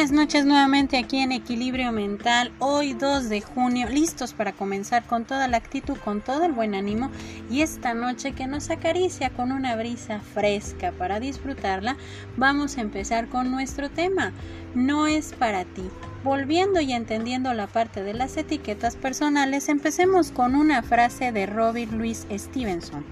Buenas 0.00 0.16
noches 0.16 0.46
nuevamente 0.46 0.96
aquí 0.96 1.18
en 1.18 1.30
Equilibrio 1.30 1.92
Mental, 1.92 2.52
hoy 2.58 2.94
2 2.94 3.28
de 3.28 3.42
junio, 3.42 3.86
listos 3.86 4.32
para 4.32 4.54
comenzar 4.54 5.04
con 5.04 5.26
toda 5.26 5.46
la 5.46 5.58
actitud, 5.58 5.98
con 5.98 6.22
todo 6.22 6.46
el 6.46 6.52
buen 6.52 6.74
ánimo 6.74 7.10
y 7.50 7.60
esta 7.60 7.92
noche 7.92 8.32
que 8.32 8.46
nos 8.46 8.70
acaricia 8.70 9.28
con 9.28 9.52
una 9.52 9.76
brisa 9.76 10.20
fresca 10.20 10.92
para 10.92 11.20
disfrutarla, 11.20 11.98
vamos 12.38 12.78
a 12.78 12.80
empezar 12.80 13.28
con 13.28 13.50
nuestro 13.50 13.90
tema, 13.90 14.32
no 14.74 15.06
es 15.06 15.34
para 15.34 15.66
ti. 15.66 15.84
Volviendo 16.24 16.80
y 16.80 16.94
entendiendo 16.94 17.52
la 17.52 17.66
parte 17.66 18.02
de 18.02 18.14
las 18.14 18.38
etiquetas 18.38 18.96
personales, 18.96 19.68
empecemos 19.68 20.30
con 20.30 20.54
una 20.54 20.82
frase 20.82 21.30
de 21.30 21.44
Robert 21.44 21.92
Louis 21.92 22.26
Stevenson. 22.32 23.04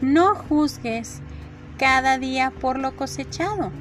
No 0.00 0.36
juzgues 0.36 1.20
cada 1.78 2.16
día 2.18 2.52
por 2.52 2.78
lo 2.78 2.94
cosechado 2.94 3.72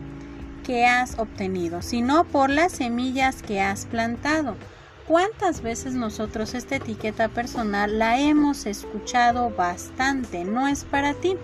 que 0.71 0.85
has 0.85 1.19
obtenido, 1.19 1.81
sino 1.81 2.23
por 2.23 2.49
las 2.49 2.71
semillas 2.71 3.43
que 3.43 3.59
has 3.59 3.85
plantado. 3.87 4.55
¿Cuántas 5.05 5.61
veces 5.61 5.95
nosotros 5.95 6.53
esta 6.53 6.77
etiqueta 6.77 7.27
personal 7.27 7.99
la 7.99 8.21
hemos 8.21 8.65
escuchado 8.65 9.49
bastante? 9.49 10.45
No 10.45 10.69
es 10.69 10.85
para 10.85 11.13
ti. 11.13 11.35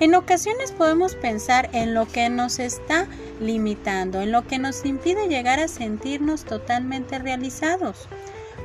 En 0.00 0.16
ocasiones 0.16 0.72
podemos 0.72 1.14
pensar 1.14 1.70
en 1.72 1.94
lo 1.94 2.08
que 2.08 2.28
nos 2.30 2.58
está 2.58 3.06
limitando, 3.40 4.20
en 4.20 4.32
lo 4.32 4.44
que 4.44 4.58
nos 4.58 4.84
impide 4.84 5.28
llegar 5.28 5.60
a 5.60 5.68
sentirnos 5.68 6.42
totalmente 6.42 7.20
realizados. 7.20 8.08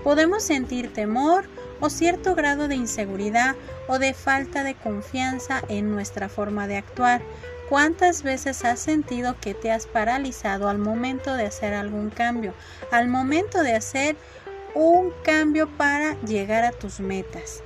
Podemos 0.03 0.41
sentir 0.41 0.91
temor 0.91 1.45
o 1.81 1.91
cierto 1.91 2.33
grado 2.33 2.67
de 2.67 2.77
inseguridad 2.77 3.55
o 3.87 3.99
de 3.99 4.15
falta 4.15 4.63
de 4.63 4.73
confianza 4.73 5.61
en 5.69 5.91
nuestra 5.91 6.29
forma 6.29 6.65
de 6.65 6.77
actuar, 6.77 7.21
¿Cuántas 7.69 8.23
veces 8.23 8.65
has 8.65 8.79
sentido 8.79 9.35
que 9.39 9.53
te 9.53 9.71
has 9.71 9.85
paralizado 9.85 10.69
al 10.69 10.79
momento 10.79 11.35
de 11.35 11.45
hacer 11.45 11.75
algún 11.75 12.09
cambio? 12.09 12.55
Al 12.91 13.07
momento 13.07 13.61
de 13.61 13.75
hacer 13.75 14.15
un 14.73 15.13
cambio 15.23 15.69
para 15.77 16.19
llegar 16.21 16.65
a 16.65 16.71
tus 16.71 16.99
metas. 16.99 17.61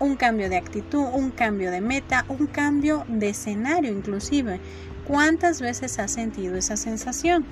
Un 0.00 0.16
cambio 0.16 0.50
de 0.50 0.56
actitud, 0.56 1.04
un 1.12 1.30
cambio 1.30 1.70
de 1.70 1.80
meta, 1.80 2.24
un 2.28 2.48
cambio 2.48 3.04
de 3.06 3.28
escenario 3.28 3.92
inclusive. 3.92 4.58
¿Cuántas 5.06 5.60
veces 5.60 6.00
has 6.00 6.10
sentido 6.10 6.56
esa 6.56 6.76
sensación? 6.76 7.46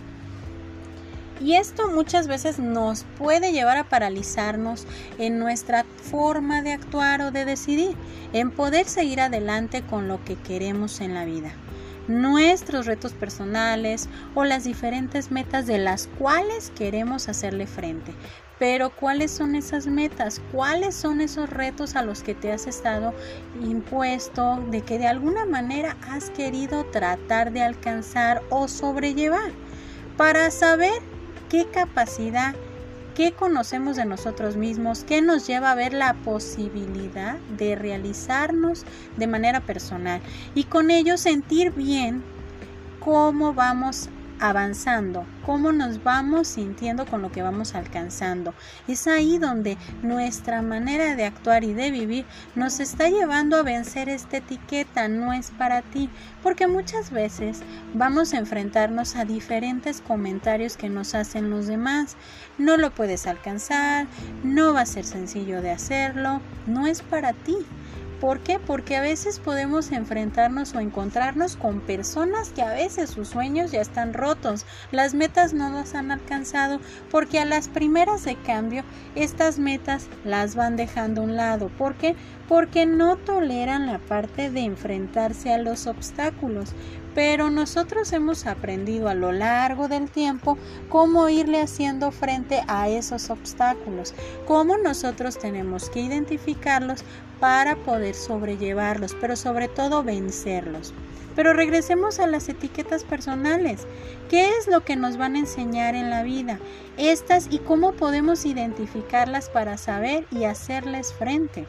Y 1.40 1.54
esto 1.54 1.86
muchas 1.86 2.26
veces 2.26 2.58
nos 2.58 3.04
puede 3.18 3.52
llevar 3.52 3.76
a 3.76 3.88
paralizarnos 3.88 4.84
en 5.18 5.38
nuestra 5.38 5.84
forma 6.10 6.60
de 6.60 6.72
actuar 6.72 7.20
o 7.22 7.30
de 7.30 7.44
decidir, 7.44 7.94
en 8.32 8.50
poder 8.50 8.86
seguir 8.86 9.20
adelante 9.20 9.82
con 9.82 10.08
lo 10.08 10.24
que 10.24 10.34
queremos 10.34 11.00
en 11.00 11.14
la 11.14 11.24
vida 11.24 11.54
nuestros 12.08 12.86
retos 12.86 13.12
personales 13.12 14.08
o 14.34 14.44
las 14.44 14.64
diferentes 14.64 15.30
metas 15.30 15.66
de 15.66 15.78
las 15.78 16.08
cuales 16.18 16.72
queremos 16.76 17.28
hacerle 17.28 17.66
frente. 17.66 18.12
Pero 18.58 18.90
¿cuáles 18.90 19.32
son 19.32 19.56
esas 19.56 19.86
metas? 19.86 20.40
¿Cuáles 20.52 20.94
son 20.94 21.20
esos 21.20 21.50
retos 21.50 21.96
a 21.96 22.02
los 22.02 22.22
que 22.22 22.34
te 22.34 22.52
has 22.52 22.66
estado 22.66 23.12
impuesto 23.60 24.62
de 24.70 24.80
que 24.82 24.98
de 24.98 25.08
alguna 25.08 25.44
manera 25.44 25.96
has 26.08 26.30
querido 26.30 26.84
tratar 26.84 27.52
de 27.52 27.62
alcanzar 27.62 28.42
o 28.50 28.68
sobrellevar? 28.68 29.50
Para 30.16 30.50
saber 30.52 31.02
qué 31.48 31.66
capacidad 31.66 32.54
qué 33.14 33.32
conocemos 33.32 33.96
de 33.96 34.04
nosotros 34.04 34.56
mismos, 34.56 35.04
qué 35.04 35.22
nos 35.22 35.46
lleva 35.46 35.70
a 35.70 35.74
ver 35.74 35.92
la 35.92 36.14
posibilidad 36.14 37.36
de 37.56 37.76
realizarnos 37.76 38.84
de 39.16 39.26
manera 39.26 39.60
personal 39.60 40.20
y 40.54 40.64
con 40.64 40.90
ello 40.90 41.16
sentir 41.16 41.72
bien 41.72 42.22
cómo 43.00 43.54
vamos 43.54 44.08
avanzando, 44.40 45.24
cómo 45.44 45.72
nos 45.72 46.02
vamos 46.02 46.48
sintiendo 46.48 47.06
con 47.06 47.22
lo 47.22 47.30
que 47.30 47.42
vamos 47.42 47.74
alcanzando. 47.74 48.54
Es 48.88 49.06
ahí 49.06 49.38
donde 49.38 49.76
nuestra 50.02 50.62
manera 50.62 51.16
de 51.16 51.24
actuar 51.24 51.64
y 51.64 51.72
de 51.72 51.90
vivir 51.90 52.26
nos 52.54 52.80
está 52.80 53.08
llevando 53.08 53.56
a 53.56 53.62
vencer 53.62 54.08
esta 54.08 54.38
etiqueta, 54.38 55.08
no 55.08 55.32
es 55.32 55.50
para 55.50 55.82
ti, 55.82 56.10
porque 56.42 56.66
muchas 56.66 57.10
veces 57.10 57.62
vamos 57.94 58.32
a 58.32 58.38
enfrentarnos 58.38 59.16
a 59.16 59.24
diferentes 59.24 60.00
comentarios 60.00 60.76
que 60.76 60.88
nos 60.88 61.14
hacen 61.14 61.50
los 61.50 61.66
demás. 61.66 62.16
No 62.58 62.76
lo 62.76 62.90
puedes 62.90 63.26
alcanzar, 63.26 64.06
no 64.42 64.74
va 64.74 64.82
a 64.82 64.86
ser 64.86 65.04
sencillo 65.04 65.62
de 65.62 65.70
hacerlo, 65.70 66.40
no 66.66 66.86
es 66.86 67.02
para 67.02 67.32
ti. 67.32 67.56
¿Por 68.20 68.40
qué? 68.40 68.58
Porque 68.58 68.96
a 68.96 69.00
veces 69.00 69.38
podemos 69.38 69.92
enfrentarnos 69.92 70.74
o 70.74 70.80
encontrarnos 70.80 71.56
con 71.56 71.80
personas 71.80 72.50
que 72.50 72.62
a 72.62 72.72
veces 72.72 73.10
sus 73.10 73.28
sueños 73.28 73.72
ya 73.72 73.80
están 73.80 74.14
rotos, 74.14 74.64
las 74.92 75.14
metas 75.14 75.52
no 75.52 75.70
las 75.70 75.94
han 75.94 76.10
alcanzado, 76.10 76.80
porque 77.10 77.40
a 77.40 77.44
las 77.44 77.68
primeras 77.68 78.24
de 78.24 78.36
cambio 78.36 78.84
estas 79.14 79.58
metas 79.58 80.06
las 80.24 80.54
van 80.54 80.76
dejando 80.76 81.20
a 81.20 81.24
un 81.24 81.36
lado. 81.36 81.68
¿Por 81.68 81.96
qué? 81.96 82.14
Porque 82.48 82.86
no 82.86 83.16
toleran 83.16 83.86
la 83.86 83.98
parte 83.98 84.50
de 84.50 84.60
enfrentarse 84.60 85.52
a 85.52 85.58
los 85.58 85.86
obstáculos. 85.86 86.72
Pero 87.14 87.48
nosotros 87.48 88.12
hemos 88.12 88.44
aprendido 88.44 89.08
a 89.08 89.14
lo 89.14 89.30
largo 89.30 89.86
del 89.86 90.10
tiempo 90.10 90.58
cómo 90.88 91.28
irle 91.28 91.60
haciendo 91.62 92.10
frente 92.10 92.62
a 92.66 92.88
esos 92.88 93.30
obstáculos, 93.30 94.14
cómo 94.46 94.76
nosotros 94.78 95.38
tenemos 95.38 95.90
que 95.90 96.00
identificarlos 96.00 97.04
para 97.44 97.76
poder 97.76 98.14
sobrellevarlos, 98.14 99.14
pero 99.20 99.36
sobre 99.36 99.68
todo 99.68 100.02
vencerlos. 100.02 100.94
Pero 101.36 101.52
regresemos 101.52 102.18
a 102.18 102.26
las 102.26 102.48
etiquetas 102.48 103.04
personales. 103.04 103.86
¿Qué 104.30 104.48
es 104.48 104.66
lo 104.66 104.80
que 104.80 104.96
nos 104.96 105.18
van 105.18 105.36
a 105.36 105.40
enseñar 105.40 105.94
en 105.94 106.08
la 106.08 106.22
vida? 106.22 106.58
Estas 106.96 107.48
y 107.50 107.58
cómo 107.58 107.92
podemos 107.92 108.46
identificarlas 108.46 109.50
para 109.50 109.76
saber 109.76 110.26
y 110.30 110.44
hacerles 110.44 111.12
frente 111.12 111.66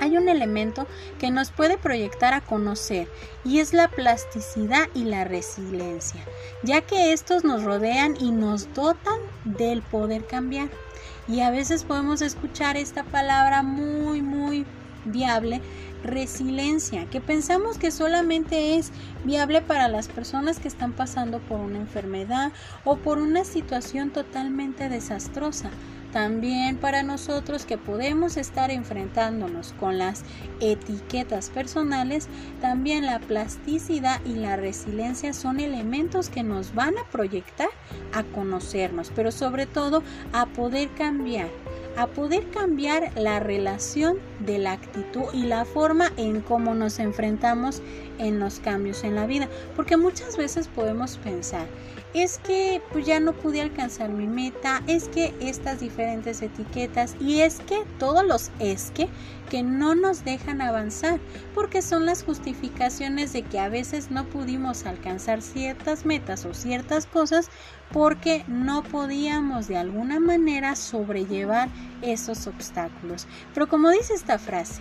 hay 0.00 0.16
un 0.16 0.28
elemento 0.28 0.86
que 1.20 1.30
nos 1.30 1.52
puede 1.52 1.78
proyectar 1.78 2.34
a 2.34 2.40
conocer 2.40 3.08
y 3.44 3.60
es 3.60 3.72
la 3.72 3.88
plasticidad 3.88 4.88
y 4.94 5.04
la 5.04 5.22
resiliencia, 5.22 6.20
ya 6.64 6.80
que 6.80 7.12
estos 7.12 7.44
nos 7.44 7.62
rodean 7.62 8.16
y 8.18 8.32
nos 8.32 8.72
dotan 8.74 9.20
del 9.44 9.80
poder 9.82 10.26
cambiar. 10.26 10.70
Y 11.28 11.40
a 11.40 11.50
veces 11.50 11.84
podemos 11.84 12.20
escuchar 12.20 12.76
esta 12.76 13.04
palabra 13.04 13.62
muy, 13.62 14.22
muy 14.22 14.66
viable, 15.04 15.60
resiliencia, 16.02 17.06
que 17.06 17.20
pensamos 17.20 17.78
que 17.78 17.90
solamente 17.90 18.76
es 18.76 18.92
viable 19.24 19.62
para 19.62 19.88
las 19.88 20.08
personas 20.08 20.58
que 20.58 20.68
están 20.68 20.92
pasando 20.92 21.38
por 21.40 21.60
una 21.60 21.78
enfermedad 21.78 22.52
o 22.84 22.96
por 22.96 23.18
una 23.18 23.44
situación 23.44 24.10
totalmente 24.10 24.88
desastrosa. 24.88 25.70
También 26.12 26.76
para 26.76 27.02
nosotros 27.02 27.64
que 27.64 27.78
podemos 27.78 28.36
estar 28.36 28.70
enfrentándonos 28.70 29.72
con 29.80 29.96
las 29.96 30.24
etiquetas 30.60 31.48
personales, 31.48 32.28
también 32.60 33.06
la 33.06 33.18
plasticidad 33.18 34.20
y 34.26 34.34
la 34.34 34.56
resiliencia 34.56 35.32
son 35.32 35.58
elementos 35.58 36.28
que 36.28 36.42
nos 36.42 36.74
van 36.74 36.98
a 36.98 37.10
proyectar 37.10 37.70
a 38.12 38.24
conocernos, 38.24 39.10
pero 39.16 39.32
sobre 39.32 39.64
todo 39.64 40.02
a 40.34 40.44
poder 40.44 40.90
cambiar 40.90 41.48
a 41.96 42.06
poder 42.06 42.48
cambiar 42.50 43.12
la 43.16 43.40
relación 43.40 44.18
de 44.40 44.58
la 44.58 44.72
actitud 44.72 45.26
y 45.32 45.44
la 45.44 45.64
forma 45.64 46.10
en 46.16 46.40
cómo 46.40 46.74
nos 46.74 46.98
enfrentamos 46.98 47.82
en 48.18 48.38
los 48.38 48.60
cambios 48.60 49.04
en 49.04 49.14
la 49.14 49.26
vida. 49.26 49.48
Porque 49.76 49.96
muchas 49.96 50.36
veces 50.36 50.68
podemos 50.68 51.18
pensar, 51.18 51.66
es 52.14 52.38
que 52.38 52.82
pues 52.92 53.06
ya 53.06 53.20
no 53.20 53.32
pude 53.32 53.60
alcanzar 53.60 54.10
mi 54.10 54.26
meta, 54.26 54.82
es 54.86 55.08
que 55.08 55.34
estas 55.40 55.80
diferentes 55.80 56.42
etiquetas 56.42 57.16
y 57.20 57.40
es 57.40 57.60
que 57.60 57.84
todos 57.98 58.24
los 58.24 58.50
es 58.58 58.90
que 58.92 59.08
que 59.52 59.62
no 59.62 59.94
nos 59.94 60.24
dejan 60.24 60.62
avanzar, 60.62 61.20
porque 61.54 61.82
son 61.82 62.06
las 62.06 62.24
justificaciones 62.24 63.34
de 63.34 63.42
que 63.42 63.58
a 63.58 63.68
veces 63.68 64.10
no 64.10 64.24
pudimos 64.24 64.86
alcanzar 64.86 65.42
ciertas 65.42 66.06
metas 66.06 66.46
o 66.46 66.54
ciertas 66.54 67.04
cosas 67.04 67.50
porque 67.92 68.44
no 68.48 68.82
podíamos 68.82 69.68
de 69.68 69.76
alguna 69.76 70.18
manera 70.18 70.74
sobrellevar 70.76 71.68
esos 72.00 72.46
obstáculos. 72.46 73.26
Pero 73.52 73.68
como 73.68 73.90
dice 73.90 74.14
esta 74.14 74.38
frase, 74.38 74.80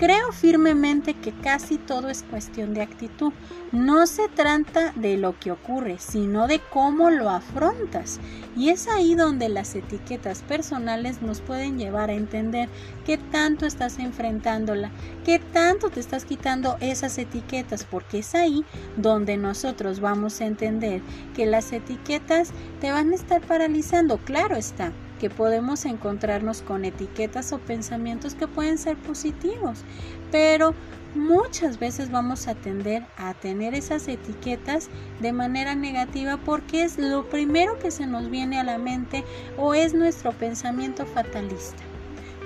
Creo 0.00 0.32
firmemente 0.32 1.12
que 1.12 1.30
casi 1.30 1.76
todo 1.76 2.08
es 2.08 2.22
cuestión 2.22 2.72
de 2.72 2.80
actitud. 2.80 3.34
No 3.70 4.06
se 4.06 4.28
trata 4.28 4.94
de 4.96 5.18
lo 5.18 5.38
que 5.38 5.52
ocurre, 5.52 5.98
sino 5.98 6.46
de 6.46 6.58
cómo 6.58 7.10
lo 7.10 7.28
afrontas. 7.28 8.18
Y 8.56 8.70
es 8.70 8.88
ahí 8.88 9.14
donde 9.14 9.50
las 9.50 9.74
etiquetas 9.74 10.40
personales 10.40 11.20
nos 11.20 11.42
pueden 11.42 11.78
llevar 11.78 12.08
a 12.08 12.14
entender 12.14 12.70
qué 13.04 13.18
tanto 13.18 13.66
estás 13.66 13.98
enfrentándola, 13.98 14.90
qué 15.26 15.38
tanto 15.38 15.90
te 15.90 16.00
estás 16.00 16.24
quitando 16.24 16.78
esas 16.80 17.18
etiquetas, 17.18 17.84
porque 17.84 18.20
es 18.20 18.34
ahí 18.34 18.64
donde 18.96 19.36
nosotros 19.36 20.00
vamos 20.00 20.40
a 20.40 20.46
entender 20.46 21.02
que 21.36 21.44
las 21.44 21.74
etiquetas 21.74 22.52
te 22.80 22.90
van 22.90 23.12
a 23.12 23.16
estar 23.16 23.42
paralizando. 23.42 24.16
Claro 24.16 24.56
está 24.56 24.92
que 25.20 25.30
podemos 25.30 25.84
encontrarnos 25.84 26.62
con 26.62 26.84
etiquetas 26.84 27.52
o 27.52 27.58
pensamientos 27.58 28.34
que 28.34 28.48
pueden 28.48 28.78
ser 28.78 28.96
positivos, 28.96 29.84
pero 30.32 30.74
muchas 31.14 31.78
veces 31.78 32.10
vamos 32.10 32.48
a 32.48 32.54
tender 32.54 33.04
a 33.18 33.34
tener 33.34 33.74
esas 33.74 34.08
etiquetas 34.08 34.88
de 35.20 35.32
manera 35.32 35.74
negativa 35.74 36.38
porque 36.38 36.84
es 36.84 36.98
lo 36.98 37.28
primero 37.28 37.78
que 37.78 37.90
se 37.90 38.06
nos 38.06 38.30
viene 38.30 38.58
a 38.58 38.64
la 38.64 38.78
mente 38.78 39.24
o 39.58 39.74
es 39.74 39.92
nuestro 39.92 40.32
pensamiento 40.32 41.04
fatalista. 41.04 41.89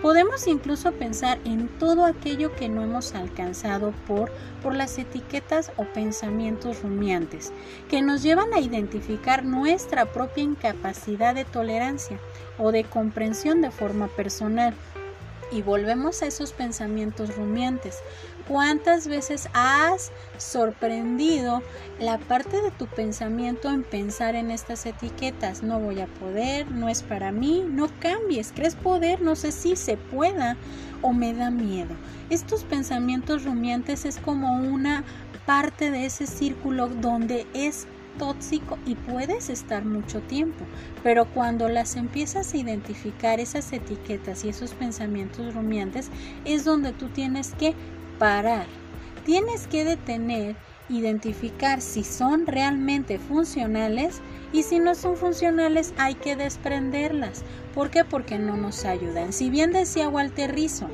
Podemos 0.02 0.46
incluso 0.46 0.92
pensar 0.92 1.38
en 1.44 1.68
todo 1.78 2.04
aquello 2.04 2.54
que 2.54 2.68
no 2.68 2.82
hemos 2.82 3.14
alcanzado 3.14 3.92
por, 4.06 4.30
por 4.62 4.74
las 4.74 4.98
etiquetas 4.98 5.72
o 5.76 5.84
pensamientos 5.84 6.82
rumiantes, 6.82 7.52
que 7.88 8.02
nos 8.02 8.22
llevan 8.22 8.52
a 8.52 8.60
identificar 8.60 9.44
nuestra 9.44 10.06
propia 10.06 10.44
incapacidad 10.44 11.34
de 11.34 11.44
tolerancia 11.44 12.18
o 12.58 12.70
de 12.70 12.84
comprensión 12.84 13.62
de 13.62 13.70
forma 13.70 14.08
personal 14.08 14.74
y 15.50 15.62
volvemos 15.62 16.22
a 16.22 16.26
esos 16.26 16.52
pensamientos 16.52 17.36
rumiantes. 17.36 17.98
¿Cuántas 18.48 19.08
veces 19.08 19.48
has 19.54 20.12
sorprendido 20.36 21.62
la 21.98 22.18
parte 22.18 22.60
de 22.60 22.70
tu 22.70 22.86
pensamiento 22.86 23.70
en 23.70 23.84
pensar 23.84 24.34
en 24.34 24.50
estas 24.50 24.84
etiquetas? 24.84 25.62
No 25.62 25.80
voy 25.80 26.00
a 26.00 26.06
poder, 26.06 26.70
no 26.70 26.90
es 26.90 27.02
para 27.02 27.32
mí, 27.32 27.64
no 27.66 27.88
cambies, 28.00 28.52
crees 28.54 28.74
poder, 28.74 29.22
no 29.22 29.34
sé 29.34 29.50
si 29.50 29.76
se 29.76 29.96
pueda 29.96 30.58
o 31.00 31.14
me 31.14 31.32
da 31.32 31.50
miedo. 31.50 31.94
Estos 32.28 32.64
pensamientos 32.64 33.44
rumiantes 33.44 34.04
es 34.04 34.18
como 34.18 34.58
una 34.58 35.04
parte 35.46 35.90
de 35.90 36.04
ese 36.04 36.26
círculo 36.26 36.88
donde 36.88 37.46
es 37.54 37.86
tóxico 38.18 38.78
y 38.86 38.94
puedes 38.94 39.48
estar 39.48 39.84
mucho 39.84 40.20
tiempo, 40.20 40.64
pero 41.02 41.24
cuando 41.26 41.68
las 41.68 41.96
empiezas 41.96 42.52
a 42.52 42.56
identificar 42.56 43.40
esas 43.40 43.72
etiquetas 43.72 44.44
y 44.44 44.50
esos 44.50 44.72
pensamientos 44.72 45.54
rumiantes 45.54 46.10
es 46.44 46.64
donde 46.64 46.92
tú 46.92 47.08
tienes 47.08 47.54
que 47.54 47.74
parar, 48.18 48.66
tienes 49.24 49.66
que 49.66 49.84
detener, 49.84 50.56
identificar 50.88 51.80
si 51.80 52.04
son 52.04 52.46
realmente 52.46 53.18
funcionales 53.18 54.20
y 54.52 54.62
si 54.62 54.78
no 54.78 54.94
son 54.94 55.16
funcionales 55.16 55.94
hay 55.98 56.14
que 56.14 56.36
desprenderlas. 56.36 57.42
¿Por 57.74 57.90
qué? 57.90 58.04
Porque 58.04 58.38
no 58.38 58.56
nos 58.56 58.84
ayudan. 58.84 59.32
Si 59.32 59.50
bien 59.50 59.72
decía 59.72 60.08
Walter 60.08 60.54
Rizzo, 60.54 60.88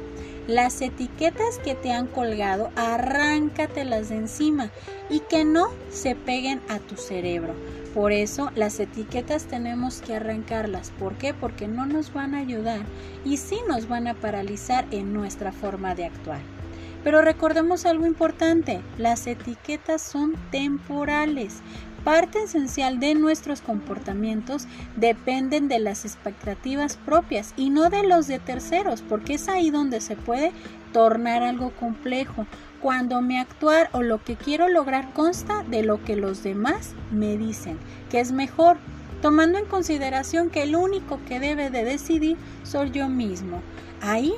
las 0.47 0.81
etiquetas 0.81 1.59
que 1.59 1.75
te 1.75 1.93
han 1.93 2.07
colgado, 2.07 2.71
arráncatelas 2.75 4.09
de 4.09 4.17
encima 4.17 4.71
y 5.09 5.21
que 5.21 5.45
no 5.45 5.69
se 5.91 6.15
peguen 6.15 6.61
a 6.69 6.79
tu 6.79 6.97
cerebro. 6.97 7.55
Por 7.95 8.13
eso 8.13 8.51
las 8.55 8.79
etiquetas 8.81 9.45
tenemos 9.45 10.01
que 10.01 10.15
arrancarlas. 10.15 10.91
¿Por 10.99 11.15
qué? 11.15 11.35
Porque 11.35 11.69
no 11.69 11.87
nos 11.87 12.13
van 12.13 12.35
a 12.35 12.39
ayudar 12.39 12.81
y 13.25 13.37
sí 13.37 13.59
nos 13.69 13.89
van 13.89 14.07
a 14.07 14.15
paralizar 14.15 14.87
en 14.91 15.13
nuestra 15.13 15.53
forma 15.53 15.95
de 15.95 16.07
actuar. 16.07 16.60
Pero 17.03 17.23
recordemos 17.23 17.87
algo 17.87 18.07
importante, 18.07 18.81
las 18.99 19.27
etiquetas 19.27 20.03
son 20.03 20.35
temporales. 20.51 21.61
Parte 22.05 22.43
esencial 22.43 22.99
de 22.99 23.15
nuestros 23.15 23.61
comportamientos 23.61 24.67
dependen 24.97 25.69
de 25.69 25.79
las 25.79 26.05
expectativas 26.05 26.97
propias 26.97 27.53
y 27.57 27.69
no 27.71 27.91
de 27.91 28.03
los 28.03 28.27
de 28.27 28.39
terceros, 28.39 29.03
porque 29.03 29.35
es 29.35 29.49
ahí 29.49 29.71
donde 29.71 30.01
se 30.01 30.17
puede 30.17 30.53
tornar 30.93 31.43
algo 31.43 31.71
complejo, 31.71 32.47
cuando 32.81 33.21
mi 33.21 33.39
actuar 33.39 33.91
o 33.93 34.03
lo 34.03 34.25
que 34.25 34.37
quiero 34.37 34.69
lograr 34.69 35.13
consta 35.13 35.63
de 35.65 35.83
lo 35.83 36.03
que 36.03 36.17
los 36.17 36.43
demás 36.43 36.95
me 37.13 37.37
dicen, 37.37 37.79
que 38.11 38.21
es 38.21 38.33
mejor, 38.33 38.79
tomando 39.21 39.59
en 39.59 39.67
consideración 39.67 40.49
que 40.49 40.63
el 40.63 40.75
único 40.75 41.21
que 41.29 41.41
debe 41.41 41.69
de 41.69 41.85
decidir 41.85 42.39
soy 42.63 42.91
yo 42.91 43.09
mismo. 43.09 43.61
Ahí 44.01 44.33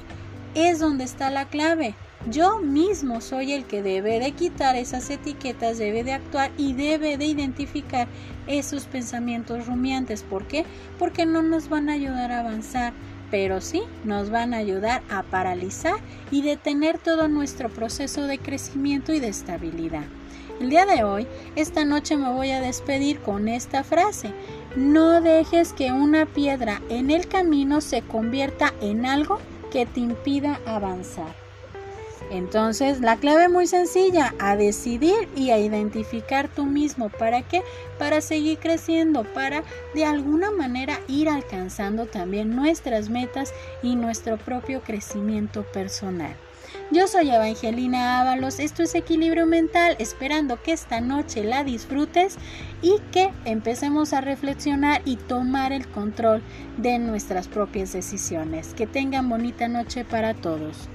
es 0.55 0.81
donde 0.81 1.05
está 1.05 1.31
la 1.31 1.47
clave. 1.47 1.95
Yo 2.31 2.61
mismo 2.61 3.21
soy 3.21 3.53
el 3.53 3.65
que 3.65 3.83
debe 3.83 4.21
de 4.21 4.31
quitar 4.31 4.77
esas 4.77 5.11
etiquetas, 5.11 5.79
debe 5.79 6.05
de 6.05 6.13
actuar 6.13 6.53
y 6.57 6.73
debe 6.73 7.17
de 7.17 7.25
identificar 7.25 8.07
esos 8.47 8.85
pensamientos 8.85 9.67
rumiantes. 9.67 10.23
¿Por 10.23 10.47
qué? 10.47 10.65
Porque 11.01 11.27
no 11.27 11.43
nos 11.43 11.69
van 11.69 11.89
a 11.89 11.95
ayudar 11.95 12.31
a 12.31 12.39
avanzar, 12.39 12.93
pero 13.33 13.61
sí 13.61 13.83
nos 14.05 14.31
van 14.31 14.55
a 14.55 14.59
ayudar 14.59 15.03
a 15.11 15.25
paralizar 15.25 15.97
y 16.31 16.43
detener 16.43 16.97
todo 16.99 17.27
nuestro 17.27 17.69
proceso 17.71 18.23
de 18.29 18.39
crecimiento 18.39 19.13
y 19.13 19.19
de 19.19 19.29
estabilidad. 19.29 20.05
El 20.61 20.71
día 20.71 20.87
de 20.87 21.03
hoy, 21.03 21.27
esta 21.57 21.85
noche 21.85 22.17
me 22.17 22.33
voy 22.33 22.53
a 22.53 22.61
despedir 22.61 23.19
con 23.19 23.49
esta 23.49 23.83
frase. 23.83 24.33
No 24.77 25.21
dejes 25.21 25.73
que 25.73 25.91
una 25.91 26.27
piedra 26.27 26.83
en 26.89 27.11
el 27.11 27.27
camino 27.27 27.81
se 27.81 28.03
convierta 28.03 28.73
en 28.81 29.07
algo 29.07 29.41
que 29.73 29.87
te 29.87 29.99
impida 29.99 30.61
avanzar. 30.67 31.42
Entonces, 32.33 33.03
la 33.03 33.19
clave 33.19 33.51
muy 33.51 33.67
sencilla, 33.67 34.35
a 34.39 34.57
decidir 34.57 35.29
y 35.37 35.51
a 35.51 35.59
identificar 35.59 36.49
tú 36.49 36.65
mismo. 36.65 37.11
¿Para 37.11 37.43
qué? 37.43 37.63
Para 37.99 38.23
seguir 38.23 38.59
creciendo, 38.59 39.25
para 39.25 39.65
de 39.95 40.07
alguna 40.07 40.51
manera 40.51 40.99
ir 41.09 41.29
alcanzando 41.29 42.07
también 42.07 42.57
nuestras 42.57 43.11
metas 43.11 43.53
y 43.83 43.97
nuestro 43.97 44.39
propio 44.39 44.81
crecimiento 44.81 45.63
personal. 45.75 46.35
Yo 46.91 47.07
soy 47.07 47.29
Evangelina 47.29 48.23
Ábalos, 48.23 48.61
esto 48.61 48.83
es 48.83 48.95
Equilibrio 48.95 49.45
Mental, 49.45 49.95
esperando 49.99 50.63
que 50.63 50.73
esta 50.73 51.03
noche 51.03 51.45
la 51.45 51.65
disfrutes 51.65 52.39
y 52.81 52.99
que 53.13 53.31
empecemos 53.45 54.15
a 54.15 54.23
reflexionar 54.23 55.03
y 55.05 55.17
tomar 55.17 55.75
el 55.75 55.87
control 55.87 56.43
de 56.79 56.99
nuestras 56.99 57.47
propias 57.47 57.93
decisiones. 57.93 58.73
Que 58.73 58.87
tengan 58.87 59.29
bonita 59.29 59.69
noche 59.69 60.07
para 60.07 60.33
todos. 60.33 60.89